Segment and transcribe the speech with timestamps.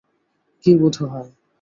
[0.63, 1.29] কী বোধ হয়?